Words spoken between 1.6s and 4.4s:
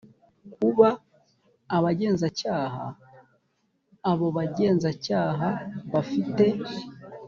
abagenzacyaha abo